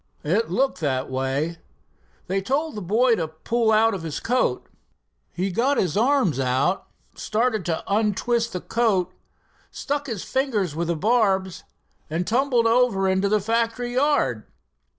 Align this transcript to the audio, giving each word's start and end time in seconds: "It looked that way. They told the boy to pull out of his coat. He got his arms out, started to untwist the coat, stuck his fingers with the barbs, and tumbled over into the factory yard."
"It 0.23 0.49
looked 0.49 0.79
that 0.79 1.11
way. 1.11 1.59
They 2.25 2.41
told 2.41 2.73
the 2.73 2.81
boy 2.81 3.15
to 3.17 3.27
pull 3.27 3.71
out 3.71 3.93
of 3.93 4.01
his 4.01 4.19
coat. 4.19 4.65
He 5.31 5.51
got 5.51 5.77
his 5.77 5.95
arms 5.95 6.39
out, 6.39 6.87
started 7.13 7.63
to 7.65 7.83
untwist 7.87 8.53
the 8.53 8.61
coat, 8.61 9.13
stuck 9.69 10.07
his 10.07 10.23
fingers 10.23 10.75
with 10.75 10.87
the 10.87 10.95
barbs, 10.95 11.63
and 12.09 12.25
tumbled 12.25 12.65
over 12.65 13.07
into 13.07 13.29
the 13.29 13.39
factory 13.39 13.93
yard." 13.93 14.47